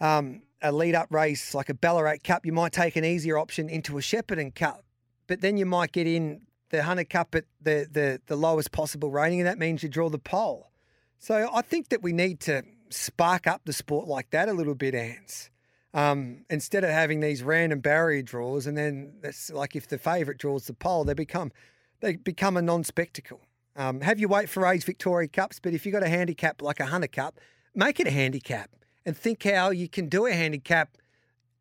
um, 0.00 0.42
a 0.60 0.72
lead 0.72 0.96
up 0.96 1.14
race 1.14 1.54
like 1.54 1.68
a 1.68 1.74
Ballarat 1.74 2.24
Cup, 2.24 2.44
you 2.44 2.52
might 2.52 2.72
take 2.72 2.96
an 2.96 3.04
easier 3.04 3.38
option 3.38 3.68
into 3.68 3.98
a 3.98 4.00
Shepparton 4.00 4.52
Cup 4.52 4.84
but 5.26 5.40
then 5.40 5.56
you 5.56 5.66
might 5.66 5.92
get 5.92 6.06
in 6.06 6.42
the 6.70 6.82
Hunter 6.82 7.04
Cup 7.04 7.34
at 7.34 7.44
the, 7.60 7.86
the, 7.90 8.20
the 8.26 8.36
lowest 8.36 8.72
possible 8.72 9.10
rating, 9.10 9.40
and 9.40 9.46
that 9.46 9.58
means 9.58 9.82
you 9.82 9.88
draw 9.88 10.08
the 10.08 10.18
pole. 10.18 10.70
So 11.18 11.48
I 11.52 11.62
think 11.62 11.90
that 11.90 12.02
we 12.02 12.12
need 12.12 12.40
to 12.40 12.62
spark 12.90 13.46
up 13.46 13.62
the 13.64 13.72
sport 13.72 14.08
like 14.08 14.30
that 14.30 14.48
a 14.48 14.52
little 14.52 14.74
bit, 14.74 14.94
Ants. 14.94 15.50
Um, 15.94 16.44
instead 16.48 16.84
of 16.84 16.90
having 16.90 17.20
these 17.20 17.42
random 17.42 17.80
barrier 17.80 18.22
draws, 18.22 18.66
and 18.66 18.76
then 18.76 19.14
that's 19.20 19.50
like 19.50 19.76
if 19.76 19.88
the 19.88 19.98
favourite 19.98 20.38
draws 20.38 20.66
the 20.66 20.72
pole, 20.72 21.04
they 21.04 21.14
become 21.14 21.52
they 22.00 22.16
become 22.16 22.56
a 22.56 22.62
non-spectacle. 22.62 23.40
Um, 23.76 24.00
have 24.00 24.18
you 24.18 24.26
wait 24.26 24.48
for 24.48 24.66
age 24.66 24.84
Victoria 24.84 25.28
Cups, 25.28 25.60
but 25.60 25.74
if 25.74 25.84
you've 25.84 25.92
got 25.92 26.02
a 26.02 26.08
handicap 26.08 26.62
like 26.62 26.80
a 26.80 26.86
Hunter 26.86 27.08
Cup, 27.08 27.38
make 27.74 28.00
it 28.00 28.06
a 28.06 28.10
handicap 28.10 28.70
and 29.04 29.16
think 29.16 29.44
how 29.44 29.70
you 29.70 29.88
can 29.88 30.08
do 30.08 30.26
a 30.26 30.32
handicap 30.32 30.96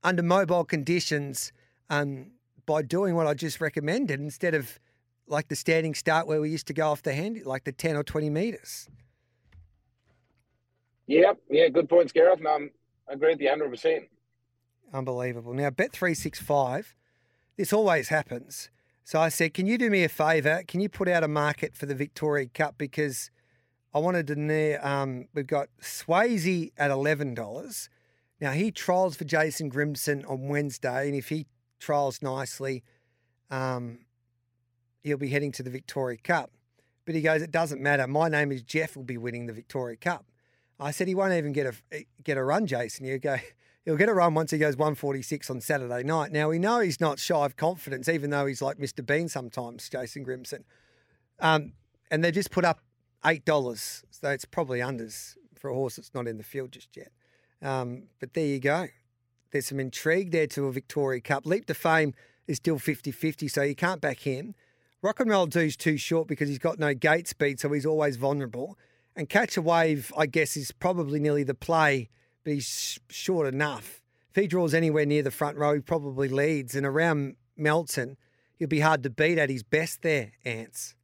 under 0.03 0.23
mobile 0.23 0.63
conditions 0.63 1.51
um, 1.89 2.31
by 2.71 2.81
doing 2.81 3.15
what 3.15 3.27
I 3.27 3.33
just 3.33 3.59
recommended 3.59 4.21
instead 4.21 4.56
of 4.56 4.79
like 5.27 5.50
the 5.50 5.57
standing 5.57 5.94
start 5.94 6.25
where 6.25 6.39
we 6.39 6.50
used 6.50 6.68
to 6.68 6.73
go 6.73 6.89
off 6.89 7.01
the 7.01 7.13
hand, 7.13 7.41
like 7.45 7.65
the 7.65 7.73
10 7.73 7.97
or 7.97 8.03
20 8.03 8.29
metres. 8.29 8.88
Yep. 11.07 11.37
Yeah. 11.49 11.68
Good 11.68 11.90
points, 11.90 12.13
Gareth. 12.13 12.40
No, 12.40 12.69
I 13.09 13.13
agree 13.13 13.31
with 13.31 13.42
you 13.42 13.49
100%. 13.49 14.07
Unbelievable. 14.94 15.54
Now, 15.54 15.69
Bet365, 15.69 16.94
this 17.57 17.73
always 17.73 18.07
happens. 18.07 18.69
So 19.04 19.19
I 19.19 19.28
said, 19.28 19.54
can 19.54 19.66
you 19.66 19.78
do 19.78 19.90
me 19.90 20.06
a 20.06 20.09
favour? 20.09 20.63
Can 20.66 20.80
you 20.80 20.87
put 20.87 21.09
out 21.09 21.23
a 21.23 21.28
market 21.28 21.75
for 21.75 21.85
the 21.85 21.95
Victoria 21.95 22.47
Cup? 22.47 22.78
Because 22.78 23.31
I 23.94 23.99
wanted 23.99 24.28
to 24.28 24.35
know, 24.35 24.78
um, 24.81 25.28
we've 25.33 25.45
got 25.45 25.68
Swayze 25.81 26.71
at 26.78 26.92
$11. 26.92 27.90
Now, 28.40 28.51
he 28.51 28.71
trials 28.71 29.18
for 29.18 29.25
Jason 29.25 29.69
Grimson 29.69 30.23
on 30.25 30.47
Wednesday. 30.47 31.07
And 31.07 31.16
if 31.16 31.28
he 31.28 31.47
trials 31.81 32.21
nicely, 32.21 32.83
um, 33.50 34.00
he'll 35.04 35.18
be 35.18 35.30
heading 35.30 35.52
to 35.54 35.64
the 35.64 35.69
Victoria 35.69 36.18
Cup. 36.18 36.52
But 37.06 37.16
he 37.16 37.21
goes, 37.21 37.42
it 37.42 37.52
doesn't 37.52 37.81
matter. 37.81 38.07
My 38.07 38.30
name 38.30 38.52
is 38.52 38.61
Jeff. 38.61 38.95
Will 38.95 39.04
be 39.04 39.18
winning 39.18 39.47
the 39.47 39.54
Victoria 39.54 39.97
Cup. 39.97 40.26
I 40.80 40.92
said 40.92 41.07
he 41.07 41.16
won't 41.16 41.33
even 41.33 41.52
get 41.52 41.66
a 41.66 41.73
eh, 41.92 42.04
get 42.23 42.38
a 42.38 42.44
run, 42.44 42.66
Jason. 42.68 43.06
You 43.06 43.19
go, 43.19 43.38
he'll 43.85 43.97
get 43.97 44.09
a 44.09 44.14
run 44.14 44.33
once 44.33 44.52
he 44.52 44.57
goes 44.57 44.78
146 44.78 45.50
on 45.50 45.61
Saturday 45.61 46.04
night. 46.04 46.31
Now 46.31 46.50
we 46.50 46.59
know 46.59 46.80
he's 46.80 47.02
not 47.02 47.19
shy 47.19 47.45
of 47.45 47.56
confidence, 47.56 48.07
even 48.07 48.30
though 48.30 48.45
he's 48.45 48.61
like 48.61 48.78
Mr. 48.78 49.06
Bean 49.06 49.28
sometimes, 49.28 49.90
Jason 49.90 50.23
Grimson. 50.23 50.64
Um, 51.40 51.73
and 52.09 52.23
they 52.23 52.31
just 52.31 52.52
put 52.52 52.66
up 52.66 52.80
eight 53.26 53.45
dollars, 53.45 54.04
so 54.11 54.30
it's 54.30 54.45
probably 54.45 54.80
unders 54.80 55.35
for 55.56 55.69
a 55.69 55.73
horse 55.73 55.95
that's 55.95 56.14
not 56.14 56.28
in 56.28 56.38
the 56.38 56.44
field 56.44 56.71
just 56.71 56.95
yet. 56.95 57.11
Um, 57.61 58.04
but 58.19 58.33
there 58.33 58.45
you 58.45 58.59
go 58.59 58.88
there's 59.51 59.67
some 59.67 59.79
intrigue 59.79 60.31
there 60.31 60.47
to 60.47 60.67
a 60.67 60.71
Victoria 60.71 61.21
Cup. 61.21 61.45
Leap 61.45 61.65
to 61.67 61.73
Fame 61.73 62.13
is 62.47 62.57
still 62.57 62.79
50 62.79 63.11
50, 63.11 63.47
so 63.47 63.61
you 63.61 63.75
can't 63.75 64.01
back 64.01 64.19
him. 64.19 64.55
Rock 65.01 65.19
and 65.19 65.29
Roll 65.29 65.47
Do's 65.47 65.75
too 65.75 65.97
short 65.97 66.27
because 66.27 66.47
he's 66.47 66.59
got 66.59 66.79
no 66.79 66.93
gate 66.93 67.27
speed, 67.27 67.59
so 67.59 67.71
he's 67.71 67.85
always 67.85 68.17
vulnerable. 68.17 68.77
And 69.15 69.27
Catch 69.27 69.57
a 69.57 69.61
Wave, 69.61 70.11
I 70.17 70.25
guess, 70.25 70.55
is 70.55 70.71
probably 70.71 71.19
nearly 71.19 71.43
the 71.43 71.55
play, 71.55 72.09
but 72.43 72.53
he's 72.53 72.99
short 73.09 73.47
enough. 73.47 74.01
If 74.29 74.41
he 74.41 74.47
draws 74.47 74.73
anywhere 74.73 75.05
near 75.05 75.23
the 75.23 75.31
front 75.31 75.57
row, 75.57 75.73
he 75.73 75.81
probably 75.81 76.29
leads. 76.29 76.75
And 76.75 76.85
around 76.85 77.35
Melton, 77.57 78.15
he'll 78.57 78.67
be 78.67 78.79
hard 78.79 79.03
to 79.03 79.09
beat 79.09 79.37
at 79.37 79.49
his 79.49 79.63
best 79.63 80.03
there, 80.03 80.31
Ants. 80.45 80.95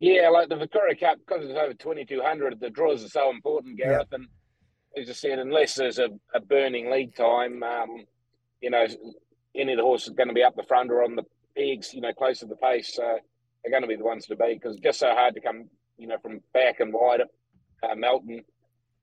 Yeah, 0.00 0.28
like 0.30 0.48
the 0.48 0.56
Victoria 0.56 0.96
Cup, 0.96 1.18
because 1.18 1.44
it's 1.44 1.58
over 1.58 1.72
2,200, 1.72 2.60
the 2.60 2.70
draws 2.70 3.04
are 3.04 3.08
so 3.08 3.30
important, 3.30 3.78
Gareth. 3.78 4.08
And 4.12 4.26
as 4.96 5.10
I 5.10 5.12
said, 5.12 5.38
unless 5.38 5.74
there's 5.74 5.98
a, 5.98 6.08
a 6.34 6.40
burning 6.40 6.90
lead 6.90 7.14
time, 7.14 7.62
um, 7.62 8.04
you 8.60 8.70
know, 8.70 8.86
any 9.54 9.72
of 9.72 9.78
the 9.78 9.84
horses 9.84 10.14
going 10.14 10.28
to 10.28 10.34
be 10.34 10.42
up 10.42 10.56
the 10.56 10.62
front 10.62 10.90
or 10.90 11.02
on 11.04 11.16
the 11.16 11.24
pegs, 11.56 11.92
you 11.94 12.00
know, 12.00 12.12
close 12.12 12.40
to 12.40 12.46
the 12.46 12.56
pace, 12.56 12.98
uh, 12.98 13.16
are 13.66 13.70
going 13.70 13.82
to 13.82 13.88
be 13.88 13.96
the 13.96 14.04
ones 14.04 14.26
to 14.26 14.36
beat 14.36 14.60
because 14.60 14.76
it's 14.76 14.84
just 14.84 14.98
so 14.98 15.10
hard 15.10 15.34
to 15.34 15.40
come, 15.40 15.64
you 15.98 16.06
know, 16.06 16.18
from 16.18 16.40
back 16.52 16.80
and 16.80 16.92
wide 16.92 17.20
at 17.20 17.28
uh, 17.90 17.94
Melton. 17.94 18.42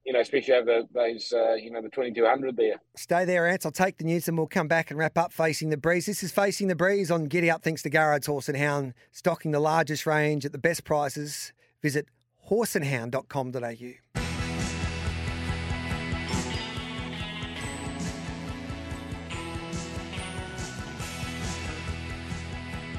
you 0.05 0.13
know, 0.13 0.19
especially 0.19 0.53
over 0.53 0.83
those, 0.93 1.33
uh, 1.33 1.53
you 1.53 1.71
know, 1.71 1.81
the 1.81 1.89
2200 1.89 2.57
there. 2.57 2.75
Stay 2.95 3.25
there, 3.25 3.47
Ants. 3.47 3.65
I'll 3.65 3.71
take 3.71 3.97
the 3.97 4.03
news 4.03 4.27
and 4.27 4.37
we'll 4.37 4.47
come 4.47 4.67
back 4.67 4.89
and 4.89 4.99
wrap 4.99 5.17
up 5.17 5.31
Facing 5.31 5.69
the 5.69 5.77
Breeze. 5.77 6.05
This 6.05 6.23
is 6.23 6.31
Facing 6.31 6.67
the 6.67 6.75
Breeze 6.75 7.09
on 7.09 7.25
Giddy 7.25 7.49
Up, 7.49 7.63
thanks 7.63 7.81
to 7.83 7.89
Garrard's 7.89 8.27
Horse 8.27 8.49
and 8.49 8.57
Hound, 8.57 8.93
stocking 9.11 9.51
the 9.51 9.59
largest 9.59 10.05
range 10.05 10.45
at 10.45 10.51
the 10.51 10.57
best 10.57 10.83
prices. 10.83 11.53
Visit 11.81 12.07
horseandhound.com.au. 12.49 14.22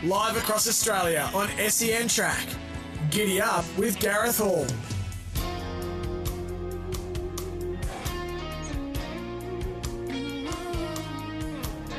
Live 0.07 0.37
across 0.37 0.69
Australia 0.69 1.31
on 1.33 1.49
SEN 1.71 2.09
Track. 2.09 2.47
Giddy 3.11 3.41
Up 3.41 3.65
with 3.79 3.99
Gareth 3.99 4.37
Hall. 4.37 4.67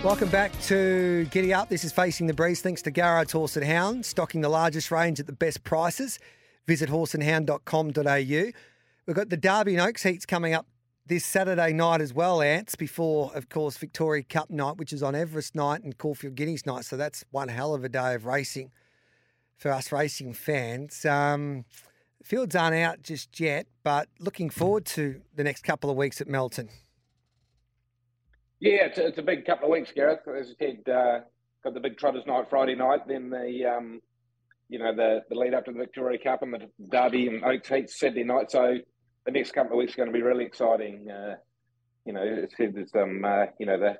Welcome 0.03 0.29
back 0.29 0.51
to 0.65 1.25
Giddy 1.31 1.51
Up. 1.51 1.69
This 1.69 1.83
is 1.83 1.91
Facing 1.91 2.27
the 2.27 2.35
Breeze 2.35 2.61
thanks 2.61 2.83
to 2.83 2.91
Garrard's 2.91 3.31
Horse 3.31 3.57
and 3.57 3.65
Hound, 3.65 4.05
stocking 4.05 4.41
the 4.41 4.49
largest 4.49 4.91
range 4.91 5.19
at 5.19 5.25
the 5.25 5.33
best 5.33 5.63
prices. 5.63 6.19
Visit 6.67 6.91
horseandhound.com.au. 6.91 8.51
We've 9.07 9.15
got 9.15 9.29
the 9.29 9.37
Derby 9.37 9.73
and 9.73 9.81
Oaks 9.81 10.03
heats 10.03 10.27
coming 10.27 10.53
up 10.53 10.67
this 11.07 11.25
Saturday 11.25 11.71
night 11.71 12.01
as 12.01 12.13
well, 12.13 12.41
Ants, 12.41 12.75
before, 12.75 13.31
of 13.35 13.49
course, 13.49 13.77
Victoria 13.77 14.23
Cup 14.23 14.49
night, 14.49 14.77
which 14.77 14.91
is 14.91 15.03
on 15.03 15.15
Everest 15.15 15.55
night 15.55 15.83
and 15.83 15.97
Caulfield 15.97 16.35
Guineas 16.35 16.65
night. 16.65 16.85
So 16.85 16.97
that's 16.97 17.23
one 17.31 17.49
hell 17.49 17.75
of 17.75 17.83
a 17.83 17.89
day 17.89 18.15
of 18.15 18.25
racing 18.25 18.71
for 19.57 19.71
us 19.71 19.91
racing 19.91 20.33
fans. 20.33 21.05
Um, 21.05 21.65
fields 22.23 22.55
aren't 22.55 22.75
out 22.75 23.01
just 23.01 23.39
yet, 23.39 23.67
but 23.83 24.09
looking 24.19 24.49
forward 24.49 24.85
to 24.87 25.21
the 25.35 25.43
next 25.43 25.63
couple 25.63 25.89
of 25.89 25.95
weeks 25.95 26.19
at 26.21 26.27
Melton. 26.27 26.69
Yeah, 28.59 28.85
it's 28.85 28.97
a, 28.97 29.07
it's 29.07 29.17
a 29.17 29.23
big 29.23 29.45
couple 29.45 29.65
of 29.65 29.71
weeks, 29.71 29.91
Gareth. 29.93 30.27
As 30.27 30.49
I 30.49 30.65
said, 30.65 30.91
uh, 30.91 31.19
got 31.63 31.73
the 31.73 31.79
big 31.79 31.97
Trotters 31.97 32.25
night 32.25 32.49
Friday 32.49 32.75
night, 32.75 33.07
then 33.07 33.29
the 33.29 33.65
um, 33.65 34.01
you 34.69 34.79
know 34.79 34.95
the 34.95 35.23
the 35.29 35.35
lead 35.35 35.53
up 35.53 35.65
to 35.65 35.71
the 35.71 35.77
Victoria 35.77 36.17
Cup 36.17 36.41
and 36.41 36.53
the 36.53 36.69
Derby 36.89 37.27
and 37.27 37.43
Oaks 37.43 37.67
Heats 37.67 37.99
Saturday 37.99 38.23
night. 38.23 38.49
So 38.49 38.77
the 39.25 39.31
next 39.31 39.51
couple 39.51 39.73
of 39.73 39.77
weeks 39.77 39.93
are 39.93 39.97
going 39.97 40.09
to 40.09 40.13
be 40.13 40.21
really 40.21 40.45
exciting. 40.45 41.09
Uh, 41.09 41.35
you 42.05 42.13
know, 42.13 42.21
it's, 42.23 42.53
there's 42.57 42.91
some 42.91 43.25
uh, 43.25 43.45
you 43.59 43.65
know 43.65 43.79
the 43.79 43.97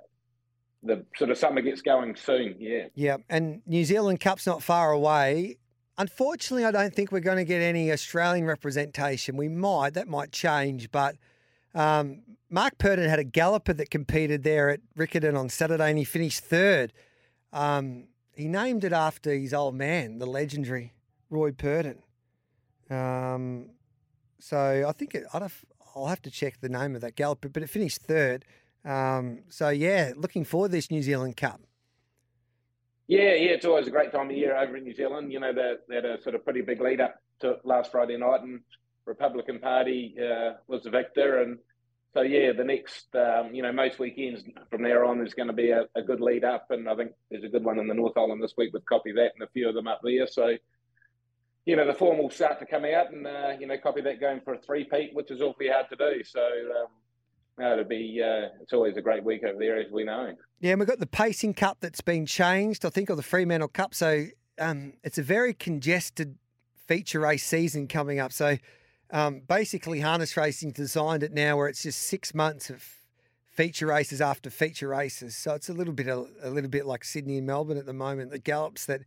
the 0.84 1.04
sort 1.18 1.32
of 1.32 1.38
summer 1.38 1.62
gets 1.62 1.82
going 1.82 2.16
soon. 2.16 2.56
Yeah. 2.60 2.88
Yeah, 2.94 3.18
and 3.30 3.62
New 3.66 3.84
Zealand 3.84 4.20
Cup's 4.20 4.46
not 4.46 4.62
far 4.62 4.92
away. 4.92 5.58
Unfortunately, 5.98 6.66
I 6.66 6.72
don't 6.72 6.94
think 6.94 7.12
we're 7.12 7.22
going 7.22 7.38
to 7.38 7.46
get 7.46 7.62
any 7.62 7.92
Australian 7.92 8.46
representation. 8.46 9.38
We 9.38 9.48
might, 9.48 9.94
that 9.94 10.08
might 10.08 10.32
change, 10.32 10.92
but 10.92 11.16
um, 11.74 12.22
Mark 12.50 12.78
Purdon 12.78 13.10
had 13.10 13.20
a 13.20 13.24
galloper 13.24 13.74
that 13.74 13.90
competed 13.90 14.44
there 14.44 14.70
at 14.70 14.82
Riccarton 14.98 15.38
on 15.38 15.50
Saturday 15.50 15.90
and 15.90 15.98
he 15.98 16.04
finished 16.04 16.42
third. 16.42 16.94
Um, 17.52 18.08
he 18.36 18.48
named 18.48 18.84
it 18.84 18.94
after 18.94 19.34
his 19.34 19.54
old 19.54 19.76
man, 19.76 20.18
the 20.20 20.26
legendary 20.26 20.94
Roy 21.30 21.52
Purdon. 21.52 22.04
Um, 22.90 23.70
so 24.40 24.86
I 24.88 24.92
think 24.92 25.16
it, 25.16 25.24
I'd 25.34 25.42
have, 25.42 25.66
I'll 25.96 26.08
have 26.08 26.22
to 26.24 26.32
check 26.32 26.60
the 26.60 26.70
name 26.70 26.96
of 26.96 27.02
that 27.02 27.16
galloper, 27.16 27.50
but 27.50 27.64
it 27.64 27.70
finished 27.70 28.02
third. 28.02 28.46
Um, 28.84 29.40
so 29.50 29.70
yeah, 29.70 30.14
looking 30.16 30.44
forward 30.44 30.70
to 30.70 30.74
this 30.74 30.92
New 30.92 31.02
Zealand 31.02 31.38
Cup. 31.38 31.62
Yeah, 33.08 33.34
yeah, 33.34 33.52
it's 33.52 33.66
always 33.66 33.88
a 33.88 33.92
great 33.92 34.12
time 34.12 34.30
of 34.30 34.36
year 34.36 34.58
over 34.58 34.78
in 34.78 34.84
New 34.84 34.94
Zealand. 34.94 35.32
You 35.32 35.40
know, 35.40 35.54
they, 35.54 35.76
they 35.88 35.96
had 35.96 36.06
a 36.06 36.22
sort 36.22 36.36
of 36.36 36.44
pretty 36.44 36.62
big 36.62 36.82
lead 36.82 37.02
up 37.02 37.16
to 37.42 37.58
last 37.64 37.92
Friday 37.92 38.18
night, 38.18 38.42
and 38.42 38.62
Republican 39.06 39.60
Party 39.60 40.16
uh, 40.20 40.54
was 40.68 40.84
the 40.84 40.90
victor, 40.90 41.42
and 41.42 41.60
so 42.16 42.22
yeah, 42.22 42.52
the 42.54 42.64
next 42.64 43.14
um, 43.16 43.54
you 43.54 43.62
know 43.62 43.72
most 43.72 44.00
weekends 44.00 44.44
from 44.72 44.82
there 44.82 45.06
on 45.06 45.26
is 45.26 45.34
going 45.34 45.48
to 45.48 45.54
be 45.54 45.70
a, 45.70 45.84
a, 45.96 46.02
good 46.02 46.22
lead 46.22 46.44
up, 46.44 46.68
and 46.72 46.90
I 46.90 46.96
think 46.96 47.12
there's 47.30 47.44
a 47.44 47.50
good 47.50 47.64
one 47.64 47.78
in 47.78 47.88
the 47.88 47.94
North 47.94 48.18
Island 48.18 48.42
this 48.42 48.54
week 48.58 48.74
with 48.74 48.86
Copy 48.86 49.12
That 49.12 49.34
and 49.36 49.44
a 49.44 49.52
few 49.52 49.70
of 49.70 49.76
them 49.76 49.88
up 49.88 50.00
there. 50.04 50.26
So 50.26 50.56
you 51.66 51.76
know 51.76 51.86
the 51.86 51.94
form 51.94 52.18
will 52.18 52.30
start 52.30 52.60
to 52.60 52.66
come 52.66 52.86
out, 52.86 53.12
and 53.12 53.26
uh, 53.26 53.54
you 53.60 53.68
know 53.68 53.78
Copy 53.78 54.02
That 54.02 54.20
going 54.20 54.42
for 54.42 54.54
a 54.54 54.58
three 54.58 54.84
peat, 54.84 55.14
which 55.14 55.32
is 55.32 55.42
awfully 55.42 55.70
hard 55.70 55.88
to 55.90 55.96
do. 55.96 56.24
So. 56.24 56.42
Um, 56.42 56.88
no, 57.58 57.72
it'll 57.72 57.86
be. 57.86 58.22
Uh, 58.22 58.50
it's 58.62 58.74
always 58.74 58.98
a 58.98 59.02
great 59.02 59.24
week 59.24 59.46
over 59.46 59.58
there, 59.58 59.80
as 59.80 59.90
we 59.90 60.04
know. 60.04 60.34
Yeah, 60.60 60.72
and 60.72 60.80
we've 60.80 60.90
got 60.90 61.00
the 61.00 61.06
Pacing 61.06 61.54
Cup 61.54 61.78
that's 61.80 62.02
been 62.02 62.26
changed, 62.26 62.86
I 62.86 62.90
think, 62.90 63.10
or 63.10 63.16
the 63.16 63.24
Fremantle 63.24 63.70
Cup. 63.70 63.96
So 63.96 64.26
um, 64.60 64.94
it's 65.06 65.18
a 65.18 65.24
very 65.24 65.54
congested 65.54 66.38
feature 66.86 67.22
race 67.22 67.46
season 67.46 67.88
coming 67.88 68.20
up. 68.20 68.34
So 68.34 68.58
um, 69.12 69.42
basically, 69.48 70.02
harness 70.02 70.36
racing 70.36 70.72
designed 70.72 71.24
it 71.24 71.32
now 71.32 71.58
where 71.58 71.68
it's 71.68 71.84
just 71.84 72.02
six 72.02 72.34
months 72.34 72.70
of 72.70 72.84
feature 73.50 73.88
races 73.88 74.20
after 74.20 74.50
feature 74.50 74.90
races. 74.90 75.36
So 75.38 75.54
it's 75.54 75.70
a 75.70 75.74
little 75.74 75.94
bit 75.94 76.08
a, 76.08 76.26
a 76.42 76.50
little 76.50 76.70
bit 76.70 76.86
like 76.86 77.06
Sydney 77.06 77.38
and 77.38 77.48
Melbourne 77.48 77.78
at 77.78 77.86
the 77.86 77.94
moment. 77.94 78.32
The 78.32 78.40
gallops 78.40 78.86
that 78.88 79.02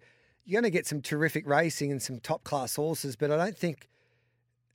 you're 0.49 0.63
going 0.63 0.73
to 0.73 0.75
get 0.75 0.87
some 0.87 1.03
terrific 1.03 1.47
racing 1.47 1.93
and 1.93 2.01
some 2.01 2.21
top 2.21 2.43
class 2.43 2.77
horses, 2.77 3.17
but 3.17 3.31
I 3.31 3.37
don't 3.37 3.57
think 3.57 3.87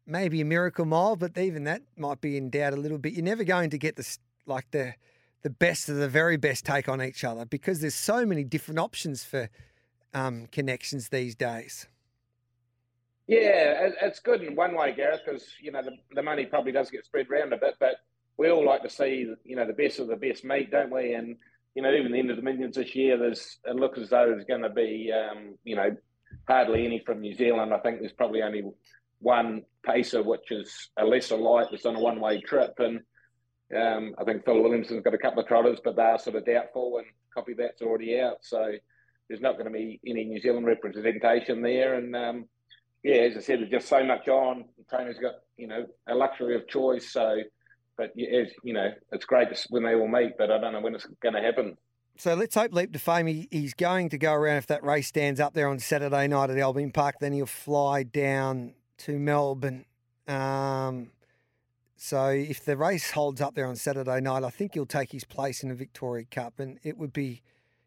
maybe 0.06 0.40
a 0.40 0.46
miracle 0.46 0.86
mile, 0.86 1.16
but 1.16 1.36
even 1.36 1.64
that 1.64 1.82
might 1.98 2.22
be 2.22 2.38
in 2.38 2.52
doubt 2.52 2.74
a 2.74 2.76
little 2.76 3.00
bit. 3.00 3.14
You're 3.14 3.24
never 3.24 3.44
going 3.44 3.72
to 3.72 3.80
get 3.80 3.96
the 3.96 4.18
like 4.46 4.70
the 4.70 4.94
the 5.42 5.50
best 5.50 5.90
of 5.90 5.96
the 5.96 6.08
very 6.08 6.38
best 6.38 6.64
take 6.64 6.88
on 6.88 7.02
each 7.02 7.24
other 7.24 7.46
because 7.46 7.82
there's 7.82 7.96
so 7.96 8.24
many 8.24 8.44
different 8.44 8.80
options 8.80 9.24
for 9.24 9.50
um, 10.14 10.46
connections 10.52 11.10
these 11.10 11.34
days. 11.34 11.88
Yeah, 13.26 13.90
it's 14.00 14.20
good 14.20 14.44
in 14.44 14.56
one 14.56 14.76
way, 14.76 14.94
Gareth, 14.94 15.22
because 15.26 15.44
you 15.60 15.72
know 15.72 15.82
the, 15.82 15.98
the 16.14 16.22
money 16.22 16.46
probably 16.46 16.72
does 16.72 16.92
get 16.92 17.04
spread 17.04 17.32
around 17.32 17.52
a 17.52 17.58
bit, 17.58 17.78
but 17.80 17.96
we 18.38 18.52
all 18.52 18.64
like 18.64 18.84
to 18.84 18.90
see 18.92 19.34
you 19.44 19.56
know 19.56 19.66
the 19.66 19.74
best 19.74 19.98
of 19.98 20.06
the 20.06 20.16
best 20.16 20.44
meet, 20.44 20.70
don't 20.70 20.92
we? 20.92 21.16
And 21.16 21.38
you 21.76 21.82
know 21.82 21.92
even 21.92 22.12
the 22.12 22.20
end 22.20 22.30
of 22.30 22.36
the 22.36 22.42
Dominions 22.42 22.76
this 22.76 22.96
year, 22.96 23.18
there's 23.18 23.60
it 23.66 23.76
looks 23.76 24.00
as 24.00 24.10
though 24.10 24.28
there's 24.28 24.46
going 24.46 24.62
to 24.62 24.70
be 24.70 25.12
um, 25.12 25.56
you 25.64 25.76
know 25.76 25.96
hardly 26.48 26.86
any 26.86 27.02
from 27.06 27.22
New 27.22 27.36
Zealand. 27.36 27.74
I 27.74 27.80
think 27.80 28.00
there's 28.00 28.14
probably 28.14 28.42
only 28.42 28.64
one 29.20 29.64
pacer, 29.86 30.22
which 30.22 30.52
is 30.52 30.90
a 30.98 31.06
lesser 31.06 31.38
light, 31.38 31.68
that's 31.72 31.86
on 31.86 31.96
a 31.96 32.00
one 32.00 32.20
way 32.20 32.42
trip, 32.42 32.74
and 32.80 33.00
um, 33.76 34.16
I 34.18 34.24
think 34.24 34.46
Phil 34.46 34.62
Williamson's 34.62 35.04
got 35.04 35.14
a 35.14 35.18
couple 35.20 35.42
of 35.42 35.48
trotters, 35.48 35.80
but 35.84 35.96
they 35.96 36.04
are 36.04 36.20
sort 36.20 36.36
of 36.36 36.46
doubtful, 36.46 36.98
and 36.98 37.08
copy 37.34 37.54
that's 37.58 37.82
already 37.82 38.20
out, 38.20 38.38
so 38.42 38.72
there's 39.28 39.42
not 39.42 39.54
going 39.54 39.66
to 39.66 39.72
be 39.72 40.00
any 40.06 40.26
New 40.26 40.42
Zealand 40.42 40.66
representation 40.66 41.62
there, 41.62 41.96
and 41.96 42.16
um, 42.16 42.46
yeah, 43.04 43.16
as 43.16 43.38
I 43.38 43.42
said, 43.42 43.60
there's 43.60 43.70
just 43.70 43.88
so 43.88 44.04
much 44.04 44.28
on. 44.28 44.66
The 44.78 44.96
trainers 44.96 45.18
got 45.22 45.36
you 45.58 45.68
know 45.68 45.86
a 46.08 46.16
luxury 46.16 46.56
of 46.56 46.68
choice. 46.68 47.12
So, 47.12 47.38
but 47.98 48.12
yeah, 48.16 48.44
you 48.64 48.74
know, 48.74 48.90
it's 49.12 49.26
great 49.26 49.48
when 49.70 49.84
they 49.84 49.96
all 49.96 50.08
meet, 50.08 50.38
but 50.38 50.52
I 50.52 50.60
don't 50.60 50.74
know 50.74 50.82
when 50.82 50.96
it's 50.96 51.06
going 51.22 51.36
to 51.36 51.42
happen. 51.42 51.78
So 52.18 52.36
let's 52.36 52.56
hope 52.56 52.74
Leap 52.74 52.94
to 52.94 53.00
Fame. 53.00 53.28
He, 53.28 53.48
he's 53.50 53.74
going 53.74 54.10
to 54.10 54.18
go 54.18 54.34
around 54.34 54.58
if 54.58 54.68
that 54.68 54.84
race 54.84 55.08
stands 55.08 55.40
up 55.40 55.54
there 55.54 55.68
on 55.68 55.80
Saturday 55.80 56.28
night 56.28 56.50
at 56.50 56.58
Albion 56.58 56.92
Park. 56.92 57.16
Then 57.20 57.34
he'll 57.34 57.46
fly 57.46 58.04
down 58.04 58.76
to 59.00 59.18
Melbourne. 59.18 59.86
Um, 60.28 61.12
so 61.96 62.28
if 62.28 62.64
the 62.64 62.78
race 62.78 63.12
holds 63.12 63.42
up 63.42 63.56
there 63.56 63.66
on 63.66 63.76
Saturday 63.76 64.22
night, 64.22 64.44
I 64.44 64.50
think 64.50 64.74
he'll 64.74 64.86
take 64.86 65.12
his 65.12 65.24
place 65.24 65.64
in 65.64 65.70
the 65.70 65.76
Victoria 65.76 66.26
Cup, 66.30 66.60
and 66.60 66.80
it 66.84 66.98
would 66.98 67.14
be 67.14 67.42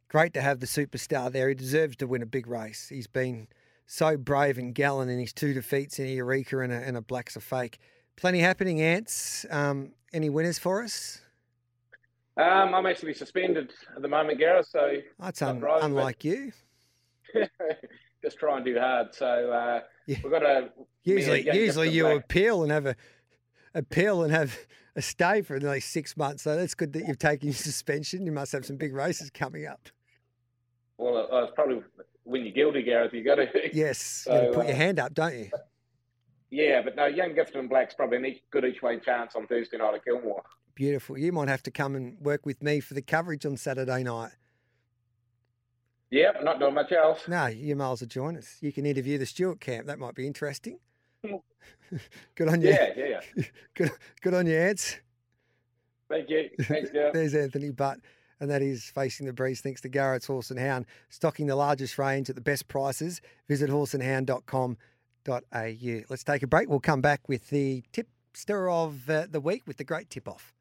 great 0.09 0.35
to 0.35 0.41
have 0.41 0.61
the 0.61 0.67
superstar 0.67 1.31
there. 1.31 1.49
He 1.49 1.55
deserves 1.55 1.97
to 1.97 2.07
win 2.07 2.23
a 2.23 2.27
big 2.27 2.47
race. 2.47 2.89
He's 2.89 3.07
been 3.07 3.47
so 3.87 4.17
brave 4.17 4.59
and 4.59 4.75
gallant 4.75 5.11
in 5.11 5.19
his 5.19 5.33
two 5.33 5.55
defeats 5.55 5.99
in 5.99 6.09
Eureka 6.09 6.61
and 6.61 6.73
a, 6.73 6.77
and 6.77 6.97
a 6.97 7.01
Black's 7.01 7.37
a 7.37 7.41
Fake. 7.41 7.79
Plenty 8.17 8.41
happening, 8.41 8.81
Ants. 8.81 9.45
Um, 9.51 9.93
any 10.13 10.31
winners 10.31 10.59
for 10.59 10.83
us? 10.83 11.21
Um, 12.39 12.75
I'm 12.75 12.87
actually 12.87 13.15
suspended 13.15 13.73
at 13.95 14.03
the 14.03 14.09
moment, 14.09 14.39
Gareth. 14.39 14.69
So 14.69 14.97
that's 15.19 15.43
un- 15.43 15.63
unlike 15.83 16.25
you. 16.25 16.53
just 18.23 18.39
try 18.39 18.57
and 18.57 18.65
do 18.65 18.79
hard. 18.79 19.15
So 19.15 19.27
uh, 19.27 19.81
yeah. 20.07 20.17
we've 20.23 20.33
got 20.33 20.41
to 20.41 20.71
usually 21.05 21.49
usually 21.53 21.91
you 21.91 22.05
black. 22.05 22.25
appeal 22.25 22.63
and 22.63 22.73
have 22.73 22.87
a 22.87 22.97
appeal 23.75 24.23
and 24.23 24.33
have 24.33 24.59
a 24.97 25.03
stay 25.03 25.43
for 25.43 25.57
at 25.57 25.63
least 25.63 25.91
six 25.91 26.17
months. 26.17 26.43
So 26.43 26.57
that's 26.57 26.75
good 26.75 26.93
that 26.95 27.07
you've 27.07 27.19
taken 27.19 27.49
your 27.49 27.55
suspension. 27.55 28.27
You 28.27 28.33
must 28.33 28.53
have 28.53 28.67
some 28.67 28.77
big 28.77 28.95
races 28.95 29.31
coming 29.31 29.67
up. 29.67 29.89
Well, 30.99 31.29
I 31.31 31.41
was 31.43 31.53
probably 31.55 31.83
when 32.25 32.43
you're 32.43 32.53
guilty, 32.53 32.83
Gareth, 32.83 33.13
you 33.13 33.23
got 33.23 33.37
to. 33.37 33.49
Yes, 33.73 33.99
so, 34.25 34.35
you 34.35 34.41
got 34.41 34.47
to 34.47 34.53
put 34.53 34.65
uh, 34.65 34.69
your 34.69 34.77
hand 34.77 34.99
up, 34.99 35.15
don't 35.15 35.35
you? 35.35 35.51
Yeah, 36.51 36.83
but 36.83 36.97
no, 36.97 37.07
young 37.07 37.35
Gifted 37.35 37.57
and 37.57 37.69
Black's 37.69 37.95
probably 37.95 38.19
a 38.29 38.43
good 38.51 38.65
each 38.65 38.83
way 38.83 38.99
chance 38.99 39.35
on 39.35 39.47
Thursday 39.47 39.79
night 39.79 39.95
at 39.95 40.05
Kilmore. 40.05 40.43
Beautiful. 40.75 41.19
You 41.19 41.33
might 41.33 41.49
have 41.49 41.63
to 41.65 41.71
come 41.71 41.97
and 41.97 42.21
work 42.21 42.47
with 42.47 42.63
me 42.63 42.81
for 42.81 42.95
the 42.95 43.03
coverage 43.03 43.45
on 43.47 43.57
Saturday 43.57 44.03
night. 44.03 44.33
Yep, 46.11 46.45
not 46.45 46.61
doing 46.61 46.75
much 46.75 46.93
else. 46.93 47.27
No, 47.27 47.47
you 47.47 47.75
might 47.75 47.93
as 47.93 48.03
well 48.03 48.09
join 48.09 48.37
us. 48.37 48.59
You 48.61 48.73
can 48.73 48.87
interview 48.87 49.19
the 49.19 49.27
Stewart 49.27 49.61
camp. 49.61 49.87
That 49.87 49.99
might 49.99 50.15
be 50.15 50.27
interesting. 50.27 50.79
good 51.23 52.49
on 52.49 52.61
you. 52.61 52.69
Yeah, 52.69 52.91
yeah, 52.97 53.21
yeah. 53.37 53.45
good, 53.75 53.91
good 54.23 54.35
on 54.35 54.47
you, 54.47 54.57
Ants. 54.57 54.99
Thank 56.09 56.31
you. 56.31 56.51
Thanks, 56.61 56.91
Gareth. 56.91 57.13
There's 57.15 57.35
Anthony 57.35 57.71
Butt 57.71 57.99
and 58.41 58.51
that 58.51 58.63
is 58.63 58.85
Facing 58.85 59.27
the 59.27 59.33
Breeze 59.33 59.61
thanks 59.61 59.81
to 59.83 59.89
Garrard's 59.89 60.27
Horse 60.27 60.51
and 60.51 60.59
Hound, 60.59 60.87
stocking 61.09 61.47
the 61.47 61.57
largest 61.57 61.99
range 61.99 62.29
at 62.29 62.37
the 62.37 62.43
best 62.43 62.69
prices. 62.69 63.21
Visit 63.49 63.71
horseandhound.com.au. 63.71 64.77
Let's 66.09 66.25
take 66.25 66.43
a 66.43 66.47
break. 66.47 66.69
We'll 66.69 66.81
come 66.81 67.01
back 67.01 67.29
with 67.29 67.51
the 67.51 67.83
tip 67.93 68.09
tipster 68.37 68.69
of 68.69 69.09
uh, 69.09 69.27
the 69.31 69.41
week 69.41 69.63
with 69.67 69.79
the 69.79 69.85
great 69.85 70.11
tip 70.11 70.29
off. 70.29 70.56